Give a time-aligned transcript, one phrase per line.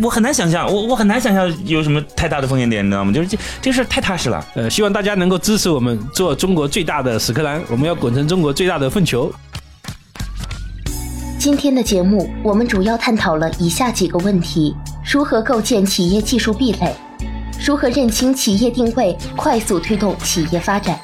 [0.00, 3.12] 我很难想象，我我很难想象有什么太大的风险点，你知道吗？
[3.12, 4.44] 就是这这事儿太踏实了。
[4.54, 9.32] 呃，希望大家能够支持我们做中国最大的屎壳郎，我们要滚成中国最大的粪球。
[11.36, 14.74] 今天的节目，我们主要探讨了以下几个问题：
[15.04, 16.94] 如何构建企业技术壁垒？
[17.66, 20.96] 如何认清企业定位，快速推动企业发展？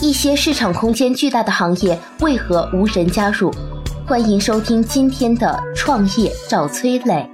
[0.00, 3.52] 一些市场空间巨大的行业为何无人加入？
[4.06, 7.28] 欢迎收听今天的创业找崔磊。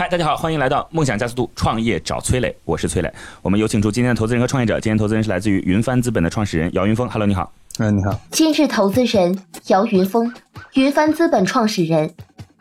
[0.00, 3.12] 嗨，大家好，欢迎来到梦想加速度创业找崔磊，我是崔磊。
[3.42, 4.78] 我们有请出今天的投资人和创业者。
[4.78, 7.08] 今天投资人是来自于云帆资本的创始人姚云峰。
[7.08, 7.52] Hello，你好。
[7.80, 8.16] 嗯，你好。
[8.30, 10.32] 今日投资人姚云峰，
[10.74, 12.14] 云帆资本创始人，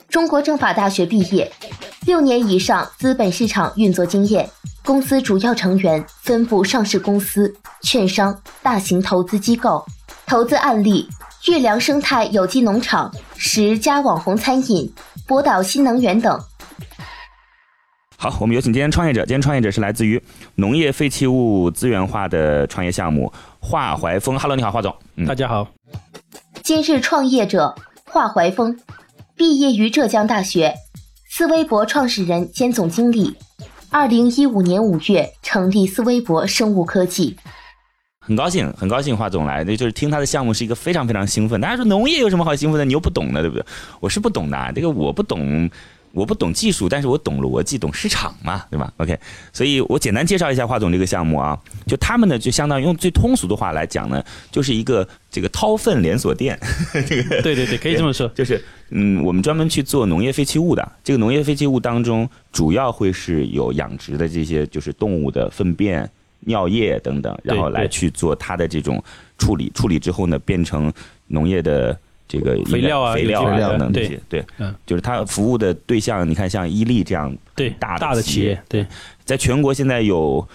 [0.10, 1.52] 中国政法大学毕业，
[2.08, 4.50] 六年以上资本市场运作经验。
[4.84, 9.86] 公司主要成员分布上市公司、券商、大型投资机构。
[10.26, 11.08] 投资案例：
[11.46, 14.92] 月粮生态有机农场、十家网红餐饮、
[15.28, 16.36] 博导新能源等。
[18.20, 19.22] 好，我们有请今天创业者。
[19.28, 20.20] 今天创业者是来自于
[20.56, 24.40] 农业废弃物资源化的创业项目华怀峰。
[24.40, 24.96] Hello，你好，华总。
[25.28, 25.68] 大家好。
[26.64, 28.76] 今日创业者华怀峰，
[29.36, 30.74] 毕业于浙江大学，
[31.30, 33.36] 思微博创始人兼总经理。
[33.92, 37.38] 二零一五年五月成立思微博生物科技。
[38.20, 41.62] 很高兴，很高兴华总来，那就是听他的项目是一个非常非常兴奋。
[41.62, 42.84] 大家说农业有什么好兴奋的？
[42.84, 43.64] 你又不懂的，对不对？
[44.00, 45.70] 我是不懂的，这个我不懂。
[46.12, 49.18] 我不懂技术，但是我懂逻辑，懂市场嘛，对吧？OK，
[49.54, 56.60] 所以我简单介绍一下华总这个项目啊，就他们呢，就相当于用最通俗的话来讲呢，就是一个这个掏粪连锁店。
[57.08, 66.10] 这 个对对对，可以这么说， 就是嗯，我们专门去做农业废弃物的，这个农业废弃物当中主要会是有养殖的这些，就是动物的粪便、
[66.42, 69.04] 尿液等等，然后来去做它的这种
[69.38, 70.92] 处理，处理之后呢，变成
[71.28, 71.98] 农业的。
[72.28, 78.86] 这个肥料啊，肥料啊等等这些，对，嗯，就是他服务的对象，你看像伊利这样对大大的企业，对，
[79.24, 80.48] 在全国现在有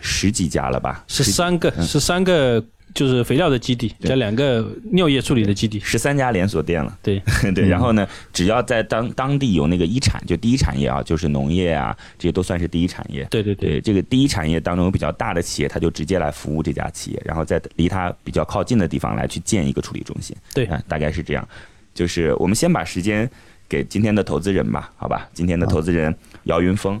[0.00, 1.04] 十几家了吧？
[1.06, 2.64] 十三个，十三个。
[2.94, 6.98] 就是肥料的基地加两个尿液处理的基地，十三家连锁店了。
[7.02, 7.22] 对
[7.54, 13.24] 对，然后呢，只要在当当地有那个一产，就第一产业啊，就是农业啊，这些都算是第一产业。
[13.30, 20.36] 对对对，这个第一产业当中有比较大的企业，他就直接来服务这家企业，然后在离他比较靠近的地方来去建一个处理中心。
[20.54, 21.48] 对，大概是这样。
[21.94, 23.28] 就是我们先把时间
[23.68, 25.28] 给今天的投资人吧，好吧？
[25.34, 27.00] 今天的投资人姚云峰。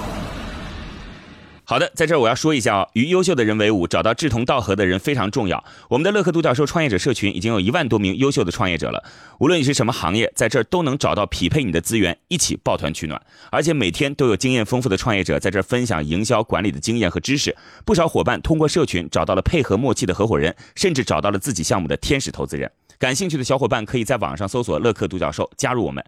[1.71, 5.63] 好的，在这儿我要说一下哦，与优秀的人为伍，找到志同道合的人非常重要。
[5.87, 9.01] 我们的乐客独角兽创业者社群已经有一万多名优秀的创业者了，
[9.39, 13.21] 无论你是什么行业，在这儿都能找到匹配你的资源，一起抱团取暖。
[13.51, 17.55] 而且每天都有经验丰富的创业者在这儿分享营销管理的经验和知识。
[17.85, 22.69] 不少伙伴通过社群找到了配合默契的合伙人，甚至找到了自己项目的天使投资人。
[22.99, 26.03] 感兴趣的小伙伴可以在网上搜索“乐客独角兽”，加入我们。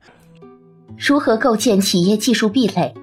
[0.98, 2.94] 如何构建企业技术壁垒？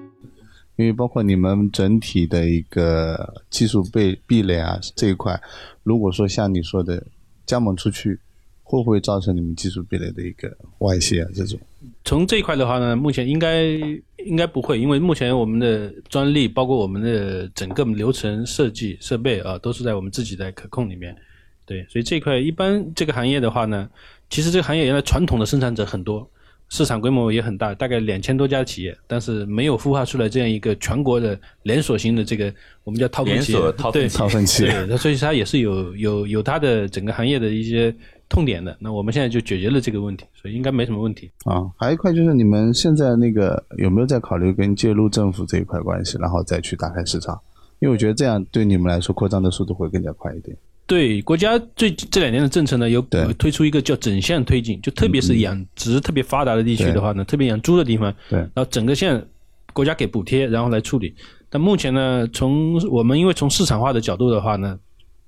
[0.77, 5.39] 因为包括你们整体的一个技术被壁垒啊这一块，
[5.83, 7.03] 如果说像你说的
[7.45, 8.17] 加盟出去，
[8.63, 10.49] 会不会造成你们技术壁垒的一个
[10.79, 11.29] 外泄啊？
[11.35, 11.59] 这种
[12.05, 13.65] 从这一块的话呢，目前应该
[14.25, 21.15] 应该不会，因为目前我们的专利，包括我们的整个流程设计、设备啊，都是在我们自己的可控里面。
[21.65, 23.89] 对，所以这块一般这个行业的话呢，
[24.29, 26.27] 其实这个行业原来传统的生产者很多。
[26.71, 32.51] 市场规模也很大，大概两千多家企业，但是没有孵化出来这样一个全国的连锁型的这个
[32.85, 33.59] 我们叫掏粪企业，
[33.91, 37.93] 对套分企业，那所以它也是有有有它的整个行业的一些
[38.29, 38.73] 痛点的。
[38.79, 41.29] 那我们现在就解决了这个问题，所以应该没什么问题。
[41.43, 47.37] 啊，还有一块就是你们现在那个有没有在考虑跟介入政府这一块关系，然后再去打开市场？
[47.79, 50.55] 因为我觉得这样对你们来说扩张的速度会更加快一点。
[50.91, 53.01] 对国家最这两年的政策呢，有
[53.37, 59.25] 推出一个叫整项推进，就特别是养殖特别发达的地区的话呢，特别养猪的地方，对，然后整个县
[59.71, 61.15] 国家给补贴，然后来处理。
[61.49, 64.77] 但目前呢，从我们因为从市场化的角度的话呢，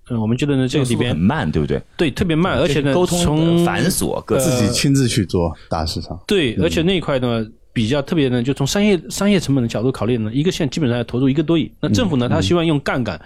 [0.09, 1.81] 嗯，我们觉得呢这个里边很慢，对不对？
[1.95, 6.19] 对，特别慢，而且呢，沟通繁琐，各自己亲自去做大市场。
[6.27, 13.17] 对，而且那一块呢比较特别呢，就从商业商业成本的角度考虑呢，一个县基本上要投入一个多亿，那政府呢，他希望用杠杆。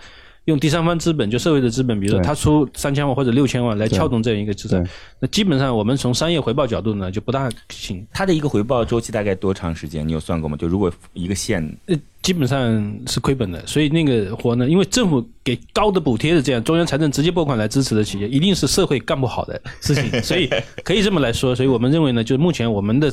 [0.48, 4.82] 用第三方资本，就社会的资本，比如说他出三千万或者六千万来撬动这样一个资产，
[5.20, 8.06] 那基本上我们从商业回报角度呢就不大行。
[8.14, 10.08] 它的一个回报周期大概多长时间？
[10.08, 10.56] 你有算过吗？
[10.56, 20.50] 就如果一个县，呃，基本上是亏本的，所以那个活呢，因为政府给高的补贴的这样，中央财政直接拨款来支持的企业，一定是社会干不好的事情， 所以
[20.82, 21.54] 可以这么来说。
[21.54, 23.12] 所以我们认为呢，就是目前我们的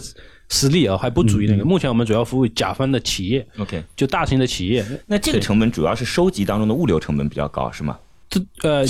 [0.49, 4.85] 实力啊还不足于那个，目前我们主要服务甲方的企业，OK，就大型的企业。
[5.06, 7.99] 那这个成本主要是收集当中的物流成本比较高，是吗？
[8.31, 8.85] 这呃，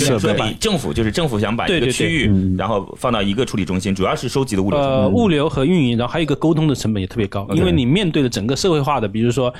[0.58, 1.86] 政府就是政府想把一对对对。
[1.88, 4.78] 个区域，然后放到一个处理中心，主要是收集的物流。
[4.78, 9.52] 呃，物流和运营，然后还有一个沟通的成本也特别高，因为你面对的整个社会化的，比如说，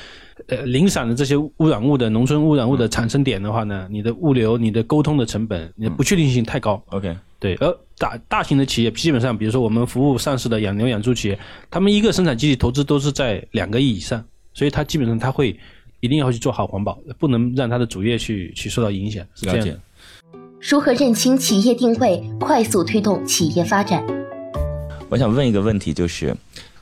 [0.47, 6.82] 呃，零散的这些污染物的农村污染物的产生点的话呢，你的物流、你的沟通的成本，你的不确定性太高。
[6.87, 11.38] OK，对，而大大型的企业基本上，比如说我们服务上市的养牛养猪企业，
[11.70, 15.58] 他们一个生产基地投资都是在两个亿以上，所以它基本上它会
[16.00, 20.38] 一定要去做好环保，不能让它的主业去去受到影响，是这了解样的。。
[20.61, 24.05] 如何认清企业定位，快速推动企业发展？
[25.08, 26.37] 我想问一个问题，就是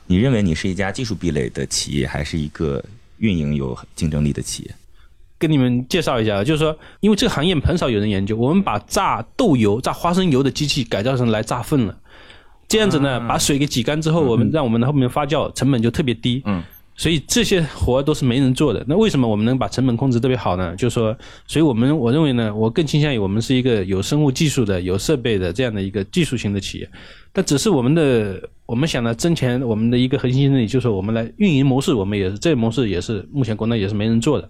[0.07, 2.83] 你认为你是一家技术壁垒的企业，还是一个
[3.17, 4.75] 运营有竞争力的企业？
[5.43, 11.93] 跟你们介绍一下，就是说，因为这个行业很少有人研究，我们把榨豆油、榨花生油的机器改造成来榨粪了，
[12.69, 16.41] 这样子呢，把水给挤干之后，我们让我们的后面发酵成本就特别低。
[16.45, 16.63] 嗯。
[16.95, 18.85] 所以这些活都是没人做的。
[18.87, 20.75] 那为什么我们能把成本控制特别好呢？
[20.75, 21.17] 就是说，
[21.47, 26.87] 所以我们我认为呢，我更倾向于我们是一个有生物技术的、有设备的这样的一个技术型的企业。
[27.33, 34.47] 但只是我们的我们想呢，挣钱我们的一个核心竞争力，就是我们来运营模式，我们也是这个模式也是目前国内也是没人做的。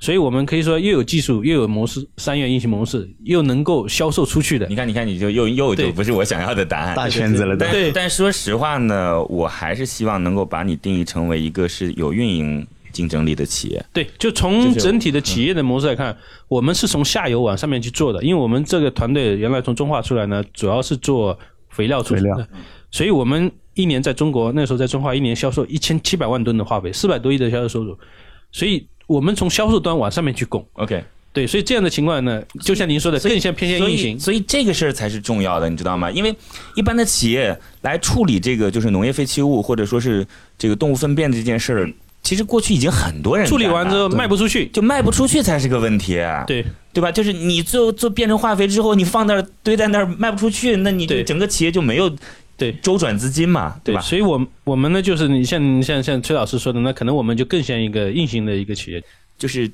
[0.00, 4.74] 所以我们可以说又有技术，又有模式，三元运行模式，又能够销售出去的你。
[4.74, 6.96] 看，你看，你就又又就不是我想要的答案。
[6.96, 7.70] 大圈子了的。
[7.70, 13.84] 对但说实话呢，我还是希望能够把你定义成为一个是有运营竞争力的企业。
[13.92, 16.16] 对，就从整体的企业的模式来看，
[16.48, 21.38] 我们是从下游往上面去做的，因为我们这个团队原来从中化出来呢，主要是做
[21.74, 22.48] 肥料出肥料的，
[22.90, 27.98] 所以我们一年在中国那时候在中化一年销售一千七百万吨的化肥，四百多亿的销售收入，
[28.52, 30.64] 所以我们从销售端往上面去拱。
[30.74, 34.18] OK，对，所以这样的情况呢，就像您说的，更像偏向运行。
[34.18, 36.08] 所以这个事儿才是重要的，你知道吗？
[36.12, 36.34] 因为
[36.76, 40.24] 一般的企业来处理这个就是农业废弃物或者说是
[40.56, 41.92] 这个动物粪便这件事儿，
[42.24, 46.14] 其实过去已经很多人处理完之后卖不出去，就卖不出去才是个问题。
[46.46, 47.12] 对对吧？
[47.12, 52.10] 就是你最后做变成化肥之后，你放那儿堆在那儿卖不出去，那你对整个企业就没有
[52.56, 54.00] 对周转资金嘛，对，吧？
[54.00, 59.02] 所以我我们呢，就是你像像像崔老师说的，那可能我们就更像一个硬性的一个企业。
[59.36, 59.68] 就是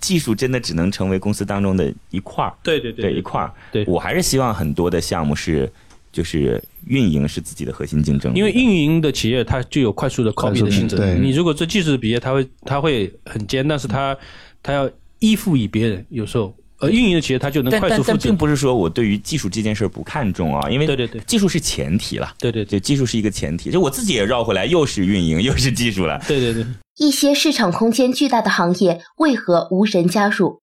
[0.00, 3.50] 技术真的只能成为公司当中的一块儿，对对对一块儿。
[3.70, 5.70] 对我还是希望很多的项目是，
[6.18, 10.96] 就是运营是自己的核心竞争力，因为运营的企业它具有快速的 copy 的性质。
[10.96, 14.16] 对你如果做技术的企业，它会它会很尖，但是它
[14.60, 18.36] 它要依附于别人，有时候呃运营的企业它就能快速复制但但并。
[18.36, 26.20] 不是说我对于技术这件事儿不看重啊，因为对对对技术是前提了，对对对就技术是一个前提，就我自己也绕回来，又是运营 又是技术了。
[26.26, 26.66] 对对对，
[26.96, 30.60] 一些市场空间巨大的行业为何无人加入？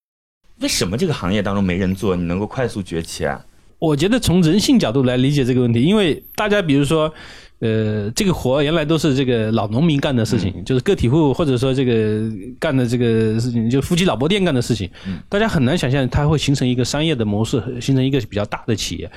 [0.59, 3.45] 为什么这个行业当中没人做，你能够快速崛起啊？
[3.85, 7.13] 我觉得从人性角度来理解这个问题，因为大家比如说，
[7.59, 12.21] 呃，这个活原来都是这个老农民干的事情，就是个体户或者说这个
[12.59, 14.89] 干的这个事情，就夫妻老婆店干的事情，
[15.29, 19.11] 大家很难想象它会形成一个商业的模式，形成一个比较大的企业。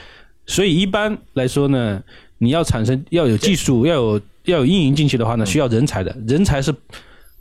[0.46, 2.02] 所以一般来说呢，
[2.38, 6.74] 你要产生要有技术，要有要有运营进去的话呢，需要人才的，人才是。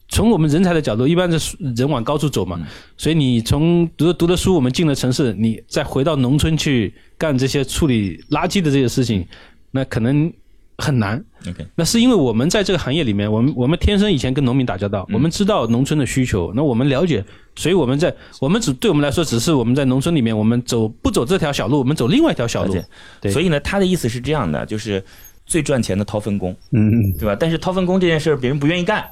[0.10, 2.60] 从我们人才的角度，一般是人往高处走嘛，
[2.96, 9.26] 所以你从读读的书，我们进了城市，你再回到农村去干这些处理垃圾的这些事情，
[9.72, 10.32] 那可能
[10.78, 11.22] 很难。
[11.48, 17.24] OK，那是因为我们在这个行业里面，我们我们天生以前跟农民打交道，我们知道农村的需求，那我们了解，
[17.56, 22.76] 所以我们在我们只对我们来说，只是我们在农村里面，我们走不走这条小路，我们走另外一条小路。
[23.20, 25.04] 对所以呢，他的意思是这样的，就是
[25.46, 27.36] 最赚钱的掏分工，嗯，对吧？
[27.38, 29.06] 但是掏分工这件事儿，别人不愿意干。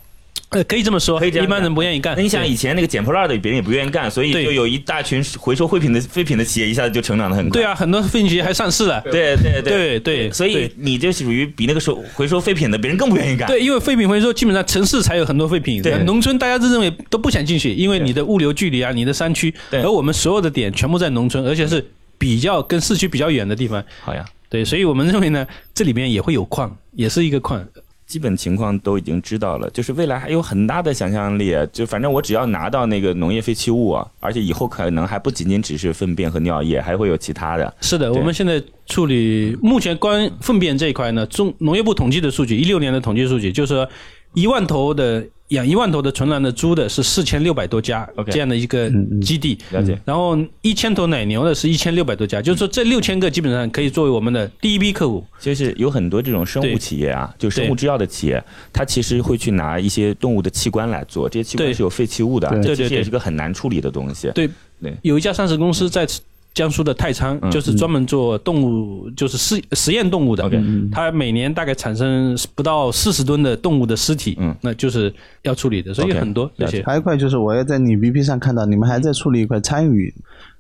[0.50, 2.16] 呃，可以这么说，可以这样一般人不愿意干。
[2.16, 7.60] 那你想，以前那个捡破烂的，别人也不愿意干，所以就有一大群回收废品的废品的企业，一下子就成长的很快。
[7.60, 9.02] 对啊，很多废品企业还上市了。
[9.02, 13.48] 对对对对所以你就属于比那个收回收废品的别人更不愿意干。
[13.48, 21.86] 对，因为废品回收基本上城市才有很多废品，对农村大家都认为都不想进去，因为你的物流距离啊，你的山区，对而我们所有的点全部在农村，而且是
[22.18, 23.84] 比较跟市区比较远的地方。
[24.02, 27.66] 好呀，对，所以我们认为呢，这里面也会有矿，也是一个矿。
[28.16, 31.54] 基本情况都已经知道了，就是未来还有很大的想象力。
[31.74, 37.76] 就反正我只要拿到那个农业废弃物啊，而且以后可能还不仅仅只是粪便和尿液，还会有其他的。
[37.82, 43.90] 是的，我们现在处理目前关于粪便这一块呢，中农业部统计的数据，一六年的统计数据就是说，
[44.34, 48.90] 一万头的养一万头的纯蓝的猪的是四千六百多家这样的一个
[49.22, 50.00] 基地，了解。
[50.04, 55.24] 然后一千头奶牛的是一千六百多家，就是说这六千个基本上可以作为我们的第一批客户。
[55.40, 64.32] 就是有很多这种生物企业啊，就生物制药的企业，它其实会去拿一些动物的器官来做，这些器官是有废弃物的，这其实也是个很难处理的东西。
[64.34, 64.50] 对
[64.82, 64.96] 对。
[65.04, 66.08] 有一家上市公司在
[66.56, 70.50] 江苏的太仓，嗯就是专门做动物，就是实实验动物的。
[70.92, 74.56] 它每年大概产生不到四十吨的动物的尸体，嗯。
[74.62, 80.12] 那就是要处理的，所以很多这些还有一块就是我要在你 BP 上看到你们还在处理一块参与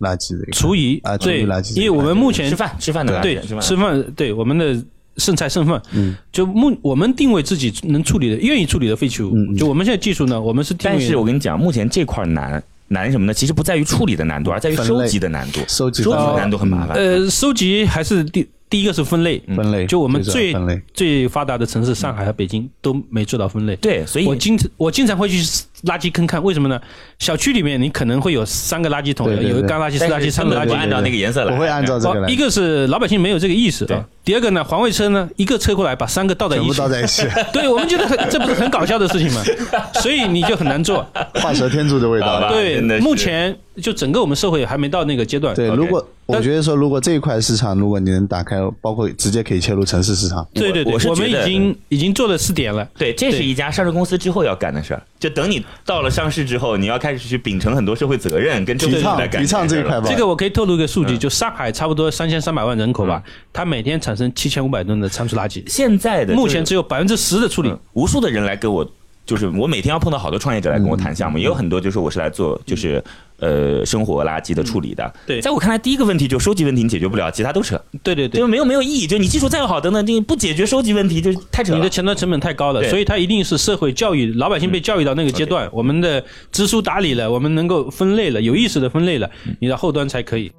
[0.01, 4.75] 垃圾的厨余啊，厨余对垃圾因为我们目前吃饭吃饭的垃对圾，吃饭吃饭对我们的
[5.15, 13.33] 剩菜剩饭，嗯，就目我们定位自己能处理的、愿意处理的废弃物，就我们现在技术呢，我们是定位，但是我跟你讲，目前这块难难什么呢？
[13.33, 15.59] 其实不在于处理的难度，而在于收集的难度。
[15.67, 16.95] 收集收集的难度很麻烦。
[16.97, 20.53] 呃，收集还是第第一个是分类，分类，就我们最。
[20.93, 23.75] 最发达的城市上海和北京都没做到分类。
[23.77, 25.41] 对，所以我经常我经常会去
[25.85, 26.79] 垃圾坑看，为什么呢？
[27.19, 30.67] 小区里面你可能会有三个垃圾桶，对对对有一个干垃圾、湿垃圾、三个垃圾。
[30.67, 37.23] 不按照那个颜色来，不会按照这个来，哦一个是老百姓没有这个意识啊，第二个呢，环卫车呢一个车过来把三个倒在一起全部倒，在一起，
[37.53, 39.43] 对我们觉得很这不是很搞笑的事情吗？
[40.01, 41.05] 所以你就很难做。
[41.35, 42.49] 画蛇添足的味道。
[42.49, 45.55] 对目前就整个我们社会还没到那个阶段。
[45.55, 52.87] 对，如果我觉得说，如果这一块市场，如果你能打开，包括直接可以切入城市市场，对对对，我们已经已经做了试点了。
[52.97, 55.01] 对，这是一家上市公司之后要干的事儿。
[55.19, 59.89] 就等你到了上市之后，你要开始去秉承很多社会责任，跟提倡来倡这一事儿了。
[59.89, 60.07] 块吧。
[60.07, 67.69] 这个我可以透露一个数据，嗯就上海差不多三千三百万人口吧，它每天产生七千五百吨的仓储垃圾，现在的目前只有百分之十的处理。
[67.69, 67.79] 嗯。
[67.93, 68.89] 无数的人来跟我，
[69.25, 73.03] 就是我每天要碰到好多创业者来跟我谈项嗯目，也有很多就是我是来做就是
[73.39, 75.13] 呃生活垃圾的处理的。
[75.25, 79.07] 对在我看来，第一个问题就收集问题你解决不了，其他都扯，对对对就，没有没有意义。
[79.07, 81.89] 就你技术再好等等，你不解决收集问题就太扯了你的。
[81.89, 90.51] 前端成本太高了，所以它一定是社会教育，老百姓被教育到那个阶段，我们的知书达理了，我们能够分类了，有意识的分类了，你的后端才可以。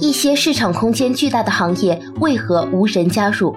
[0.00, 3.54] 一些市场空间巨大的行业为何无人加入？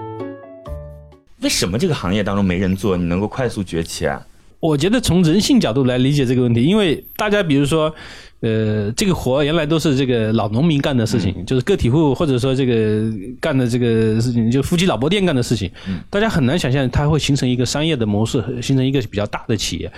[1.41, 4.21] 为什么这个行业当中没人做，你能够快速崛起啊？
[4.59, 7.93] 我觉得从人性角度来理解这个问题，因为大家比如说，
[8.39, 13.03] 呃，这个活原来都是这个老农民干的事情，就是个体户或者说这个
[13.39, 15.69] 干的这个事情，就夫妻老婆店干的事情，
[16.09, 19.91] 大家很难想象它会形成一个商业的模式，形成一个比较大的企业。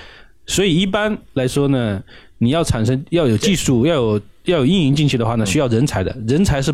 [0.45, 2.01] 所以一般来说呢，
[2.39, 6.73] 你要产生要有技术，要有要有运营进去的话呢，需要人才的，人才是。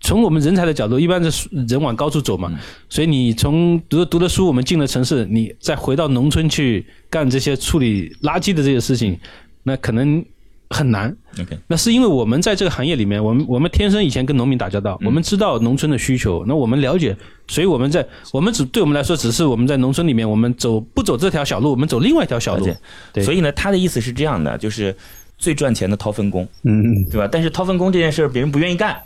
[0.00, 2.50] 从我们人才的角度，一般是人往高处走嘛，
[2.88, 9.18] 所以你从读读了书，我们进了城市，你再回到农村去干这些处理垃圾的这些事情，
[9.62, 10.24] 那可能
[10.70, 11.14] 很难。
[11.38, 17.14] OK，那是因为我们在这个行业里面，我们我们天生以前跟农民打交道，我们知道农村的需求，那我们了解，
[17.46, 22.66] 所以我们在我们只对我们来说，只是我们在农村里面，我们走不走这条小路，我们走另外一条小路。
[23.12, 24.96] 对所以呢，他的意思是这样的，就是
[25.36, 27.28] 最赚钱的掏粪工，嗯，对吧？
[27.30, 28.96] 但是掏粪工这件事儿，别人不愿意干。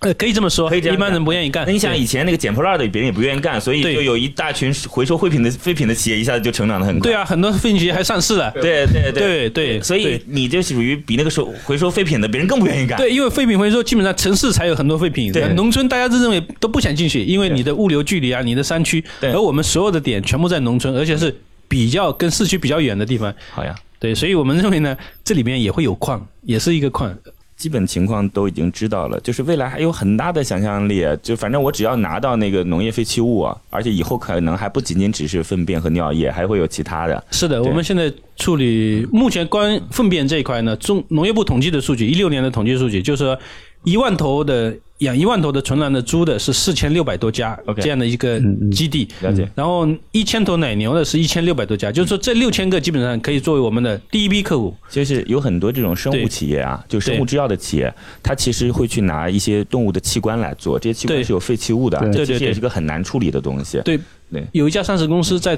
[0.00, 1.64] 呃，可以这么说，可以这样一般人不愿意干。
[1.66, 7.10] 那你想以前那个捡破烂的，别人也不愿意干，所以就有一大群回收废品的废品的企业，一下子就成长的很快。
[7.10, 8.50] 对啊，很多废品企业还上市了。
[8.52, 12.98] 对对对对所以你就属于比那个收回收废品的别人更不愿意干。
[12.98, 21.34] 对，因为废品回收基本上城市才有很多废品，农村大家都认为都不想进去，因为你的物流距离啊，你的山区，对而我们所有的点全部在农村，而且是
[21.68, 23.34] 比较跟市区比较远的地方。
[23.50, 27.16] 好呀，对，所以我们认为呢，这里面也会有矿，也是一个矿。
[27.56, 31.06] 基本情况都已经知道了，就是未来还有很大的想象力。
[31.22, 37.24] 就反正我只要拿到那个农业废弃物啊，而且以后可能还不仅仅只是粪便和尿液，还会有其他的。
[37.30, 43.38] 是的，我们现在处理目前关粪便这一块呢，中农业部统计的数据，一六年的统计数据，就是说
[43.86, 48.40] 一万头的养一万头的纯蓝的猪的是四千六百多家 OK 这样的一个
[48.72, 49.08] 基地。
[49.20, 49.48] 了解。
[49.54, 54.74] 然后一千头奶牛的是一千六百多家，就是说这六千个基本上可以作为我们的第一批客户。
[54.90, 63.80] 就是有很多这种生物企业啊，就生物制药的企业，它其实会去拿一些动物的器官来做，这些器官是有废弃物的，这其实也是个很难处理的东西。
[63.84, 63.96] 对
[64.32, 64.44] 对。
[64.50, 65.56] 有一家上市公司在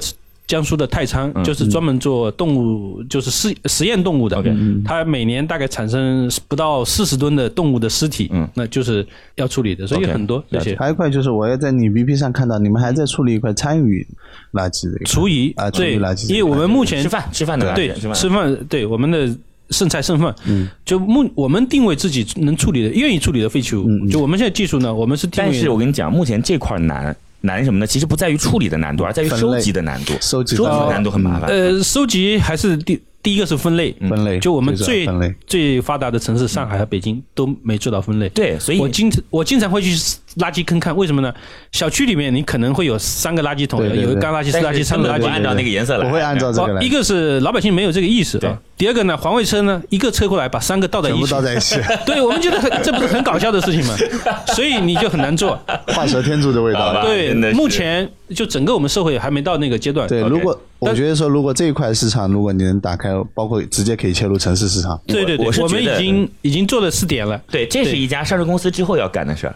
[0.49, 4.43] 江苏的太仓，嗯就是专门做动物，就是实实验动物的。
[4.83, 8.49] 它每年大概产生不到四十吨的动物的尸体，嗯。
[8.55, 14.05] 那就是要处理的，所以很多这些了解还有一块就是我也在你 BP 上看到你们还在处理一块参与
[14.53, 19.29] 垃圾的厨余啊，厨余对垃圾因为我们目前吃饭吃饭的垃圾对吃饭吃饭对我们的
[19.69, 27.87] 剩菜剩饭，嗯，就目我们定位自己能处理的、愿意处理的废弃物，就我们现在技术呢，我们是定位，但是我跟你讲，目前这块难难什么呢？
[27.87, 30.13] 其实不在于处理的难度，而在于收集的难度。
[30.21, 31.49] 收集收集的难度很麻烦。
[31.49, 35.07] 呃，收集还是第第一个是分类，分类，就我们最
[35.45, 38.29] 最发达的城市上海和北京都没做到分类。
[38.29, 39.93] 对，所以我经常我经常会去
[40.37, 41.33] 垃圾坑看，为什么呢？
[41.71, 45.27] 小区里面你可能会有三个垃圾桶，对对对有一个干垃圾、湿垃圾、三个垃圾。
[45.27, 48.39] 按照那个颜色来，不会按照这个来哦一，个是老百姓没有这个意识
[48.77, 53.95] 第二个呢，环卫车呢一个车过来把三个倒在一起，部倒在一起， 对我们觉得很这不是很搞笑的事情吗？
[54.55, 55.59] 所以你就很难做。
[55.87, 57.03] 画蛇添足的味道。
[57.03, 60.07] 对目前就整个我们社会还没到那个阶段。
[60.07, 67.37] 对，如果我觉得说，如果这一块市场，如果你能打开，包括直接可以切入城市市场，对对对，我们已经已经做了试点了。
[67.51, 69.55] 对，这是一家上市公司之后要干的事儿。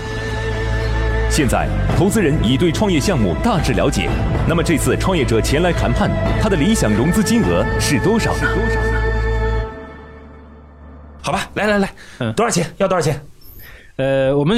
[1.41, 1.67] 现在，
[1.97, 4.07] 投资人已对创业项目大致了解。
[4.47, 6.07] 那么这次创业者前来谈判，
[6.39, 8.31] 他的理想融资金额是多少？
[8.35, 8.79] 是多少？
[11.23, 12.71] 好吧，来来来，嗯多少钱？
[12.77, 13.19] 要多少钱？
[13.95, 14.55] 呃，我们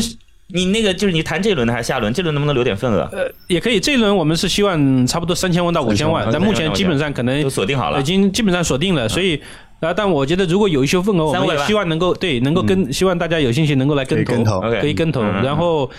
[0.48, 2.14] 你那个就是你谈这轮的还是下轮？
[2.14, 3.08] 这轮能不能留点份额？
[3.14, 9.42] 呃也可以，这一轮我们是希望差不多三千万到五千万但目前基本上可能都锁定好了已经基本上锁定了，所以。
[9.80, 15.92] 啊，但我觉得如果有一些份额，我们也希望能够对能够跟，希望大家有兴趣能够来跟投，可以跟投然后，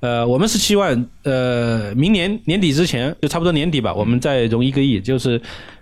[0.00, 5.40] 呃，我们是希望呃明年年底之前，就差不多年底吧，我们再融一个亿，就是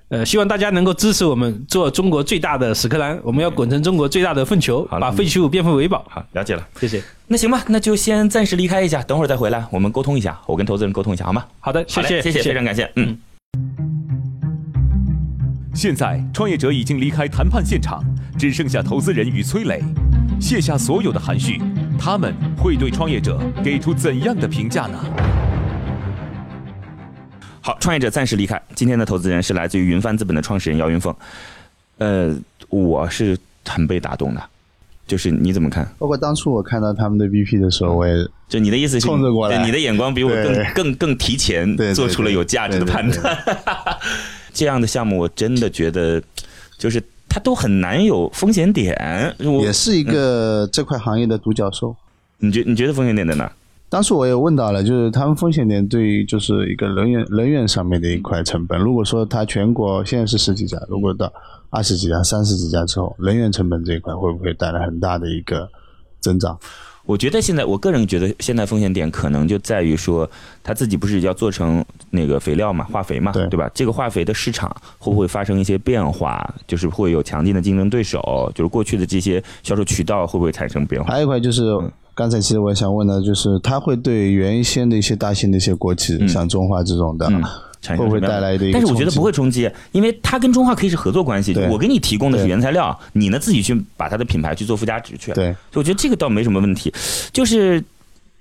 [0.08, 6.04] 呃希望大家能够支持我们做中国最大的屎壳郎，我们要滚成中国最大的粪球，把废弃物变废为宝。
[6.08, 6.66] 好，了解了。
[6.80, 7.02] 谢谢。
[7.28, 11.44] 那行吧，那就先暂时离开一下，等会儿再回来，我们沟通一下，我跟投资人沟通一下，好吗？
[11.60, 12.90] 好的，谢谢，谢谢，非常感谢。
[12.96, 13.18] 嗯，
[15.74, 18.02] 现在，创业者已经离开谈判现场，
[18.38, 19.82] 只剩下投资人与崔磊，
[20.40, 21.60] 卸下所有的含蓄，
[21.98, 24.98] 他们会对创业者给出怎样的评价呢？
[27.60, 28.60] 好，创业者暂时离开。
[28.74, 31.14] 今天的投资人是来自于云帆资本的创始人姚云峰。
[31.98, 32.32] 呃，
[32.68, 34.42] 我是很被打动的，
[35.06, 35.84] 就是你怎么看？
[35.98, 38.14] 包括当初我看到他们的 VP 的时候，我也
[38.48, 43.36] 就你的意思是，冲着过来对你的眼光比我更更更提前做出了有价值的判断。
[44.54, 46.22] 这样的项目，我真的觉得，
[46.78, 47.02] 就是
[47.36, 48.96] 它都很难有风险点。
[49.60, 51.94] 也是一个这块行业的独角兽。
[52.38, 53.52] 你觉你觉得风险点在哪？
[53.90, 58.80] 当时我也问到了，就是他们风险点对于就是一个人员人员上面的一块成本。
[58.80, 61.30] 如果说它全国现在是十几家，如果到
[61.68, 65.68] 二十几家、三十几家之后，人员成本这一块会不会带来很大的一个
[66.20, 66.58] 增长？
[67.06, 70.28] 我觉得现在，我个人觉得现在风险点可能就在于说，
[70.62, 73.70] 他自己不是要做成那个肥料嘛，化肥嘛，对吧？
[73.72, 76.54] 这个化肥的市场会不会发生一些变化？
[76.66, 81.12] 就是会有强劲的竞争对手，就是过去的这些销售渠道会不会产生变化？
[81.12, 81.62] 还有一块就是，
[82.14, 87.42] 刚才其实我也想问的，就是它会对原先的一些大型的一些国企，像中化这种的，嗯
[87.80, 91.54] 产生会不会什么样带来的但是我觉得不会冲击，因为它跟中化可以是合作关系。
[91.70, 95.32] 我给你提供的是原材料，你呢自己去把它的品牌去做附加值去。
[95.32, 96.92] 对，所以我觉得这个倒没什么问题，
[97.32, 97.82] 就是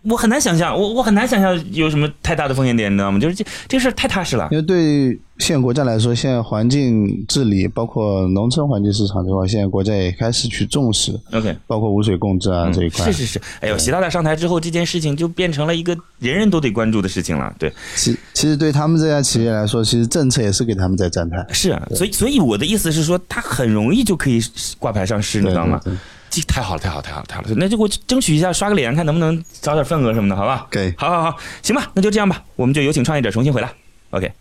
[0.09, 3.19] 我很难想象，我我很难想象有什么太大的风险点，你知道吗？
[3.19, 4.57] 就是这这事儿太踏实了因。
[4.57, 13.05] 为对现在国家来说，现在环境治理，包括农村环境市场这块，现在国家也开始去重视，OK，包括污水共治啊、这一块。
[13.05, 17.53] 是是是，哎呦，习大大上台之后，这件事情就变成了一个人人都得关注的事情了。
[17.59, 21.45] 对，其其实对他们这家企业来说，其实政策也是给他们在站台。
[21.51, 24.39] 是啊，所以所以我的意思是说，它很容易就可以
[24.79, 25.97] 挂牌上市，你知道吗对对？
[25.97, 25.99] 这
[26.47, 27.49] 太好了，太好了，太好了，太好了！
[27.55, 30.67] 那就给我争取一下，刷个脸，看能不能找点份额什么的，好吧？
[30.69, 33.71] 给好好好，行吧，那就这样吧，我们就有请创业者重新回来。
[34.11, 34.31] OK，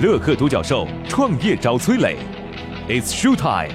[0.00, 2.16] 乐客独角兽创业找崔磊
[2.88, 3.74] ，It's show time。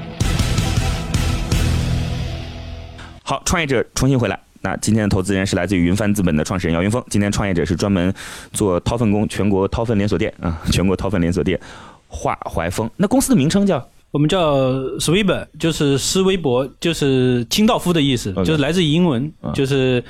[3.24, 4.40] 好，创业者重新回来。
[4.62, 7.04] 那今天的投资人是来自于云帆资本的创始人姚云峰。
[7.08, 8.12] 今天创业者是专门
[8.52, 11.60] 做掏粪工，全国掏粪连锁店啊，全国掏粪连锁店
[12.08, 12.90] 华怀峰。
[12.98, 20.02] 那公司的名称叫我们叫 Sweber，就是斯威伯，就是清道夫的意思就是来自于英文啊就是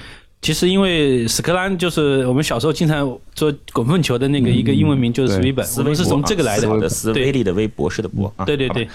[0.41, 6.88] 其实因为屎壳郎就是我们小时候经常做滚粪球的那个一个英文名就是 Sweber，我们是从这个来的。
[6.88, 8.45] 斯威利的威，博士的博啊。
[8.45, 8.88] 对对对，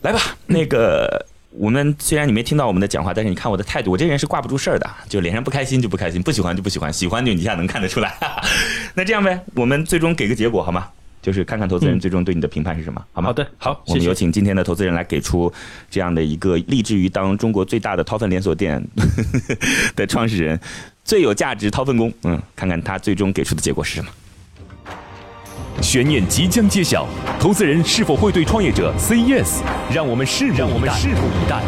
[0.00, 8.16] 来吧，那个我们虽然你没听到我们的讲话，但是你看我的态度，我这人是挂不住事儿的，就脸上不开心就不开心，不喜欢就不喜欢，喜欢就你一下能看得出来。
[8.94, 10.88] 那这样呗，我们最终给个结果好吗？
[11.22, 13.26] 就是看看投资人嗯最终对你的评判是什么，好吗？
[13.28, 15.52] 好的好我们有请今天的投资人来给出
[15.90, 18.82] 这样的一个立志于当中国最大的掏粪连锁店
[19.94, 20.58] 的创始人，
[21.04, 24.10] 最有价值掏粪工，嗯，看看他最终给出的结果是什么。
[25.82, 27.06] 悬念即将揭晓，
[27.38, 29.62] 投资人是否会对创业者 say yes？
[29.92, 31.62] 让我们拭目让我们拭目以待。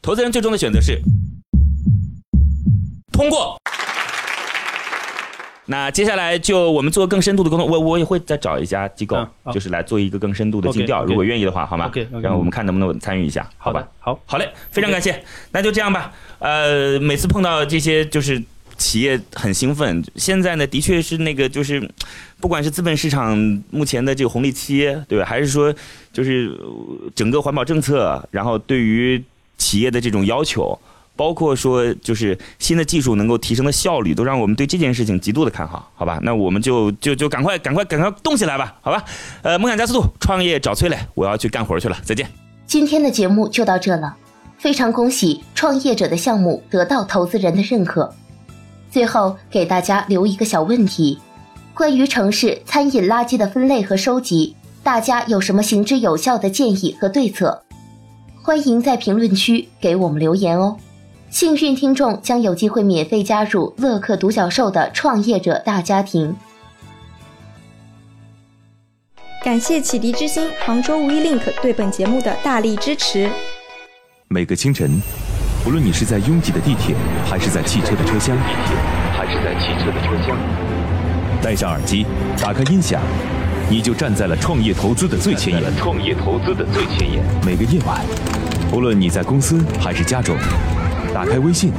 [0.00, 0.98] 投资人最终的选择是
[3.12, 3.58] 通过。
[5.70, 15.22] 那接下来就我们做更深度的沟通，我我也会再找一家机构，就是来做一个更深度的尽调如果愿意的话，好吗然后我们看能不能参与一下，好吧的？，好，好嘞，非常感谢。
[15.52, 16.10] 那就这样吧。
[16.38, 18.42] 呃，每次碰到这些就是
[18.78, 21.86] 企业很兴奋，现在呢的确是那个就是，
[22.40, 23.36] 不管是资本市场
[23.70, 25.24] 目前的这个红利期，对吧？
[25.26, 25.74] 还是说
[26.10, 29.22] 就是呃整个环保政策，然后对于
[29.58, 30.78] 企业的这种要求。
[31.18, 36.20] 包括说，就是新的技术能够提升的效率，都让我们对这件事情极度的看好，好吧？
[36.22, 39.04] 那我们就就就赶快赶快赶快动起来吧，好吧？
[39.42, 42.30] 呃，梦想加速度，创业找崔磊，我要去干活去了，再见。
[42.68, 44.14] 今天的节目就到这了，
[44.58, 48.14] 非常恭喜创业者的项目得到投资人的认可。
[48.88, 51.18] 最后给大家留一个小问题：
[51.74, 54.54] 关于城市餐饮垃圾的分类和收集，
[54.84, 57.64] 大家有什么行之有效的建议和对策？
[58.40, 60.76] 欢迎在评论区给我们留言哦。
[61.30, 66.34] 幸运听众将有机会免费加入乐客独角兽的创业者大家庭。
[69.44, 73.30] 感谢启迪之星、杭州无一 link 对本节目的大力支持。
[74.28, 75.00] 每个清晨，
[75.66, 78.36] 无论你是在拥挤的地铁，还是在汽车的车厢，
[79.12, 80.34] 还是在汽车的车厢，
[81.42, 82.06] 戴上耳机，
[82.40, 83.02] 打开音响，
[83.68, 85.76] 你就站在了创业投资的最前沿。
[85.76, 87.22] 创业投资的最前沿。
[87.44, 88.00] 每个夜晚，
[88.72, 90.36] 无论你在公司还是家中，
[91.14, 91.72] 打开微信，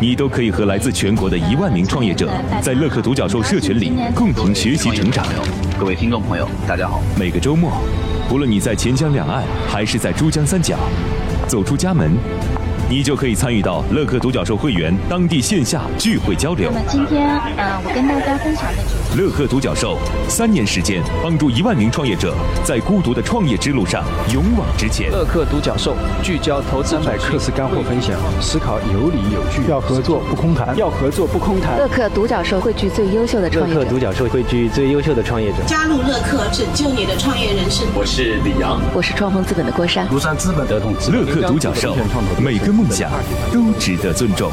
[0.00, 5.24] 你都可以和来自全国的一万名创业者，在乐客独角兽社群里共同学习成长。
[5.78, 7.00] 各位听众朋友，大家好。
[7.18, 7.72] 每个周末，
[8.28, 10.76] 不论你在钱江两岸还是在珠江三角，
[11.46, 12.10] 走出家门，
[12.88, 16.78] 你就可以参与到乐客独角兽会员当地线下聚会交流那。
[16.78, 25.10] 么今天，呃，我跟大家分享的主题乐客独角兽三年时间，帮助一万名创业者在孤独的创业之路上勇往直前。
[25.10, 31.78] 乐客独角兽聚焦投资百课时干货分享，思考有理有据，要合作不空谈，要合作不空谈。
[31.78, 33.80] 乐客独角兽汇聚最优秀的创业者。
[33.80, 35.56] 乐客独角兽汇聚最优秀的创业者。
[35.66, 37.86] 加入乐客，拯救你的创业人生。
[37.94, 40.06] 我是李阳，我是创丰资本的郭山。
[40.08, 41.96] 庐山资本的同志乐客独角兽，
[42.38, 43.10] 每个梦想
[43.52, 44.50] 都值得尊重。